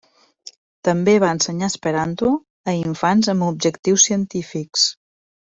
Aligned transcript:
També 0.87 1.13
va 1.23 1.29
ensenyar 1.37 1.69
esperanto 1.73 2.31
a 2.73 2.75
infants 2.79 3.31
amb 3.35 3.47
objectius 3.51 4.09
científics. 4.11 4.89